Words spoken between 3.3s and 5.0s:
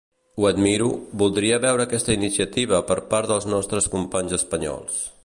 dels nostres companys espanyols.